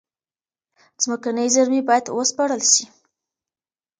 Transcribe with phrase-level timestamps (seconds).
[1.01, 2.83] ځمکني زېرمي بايد و سپړل سي.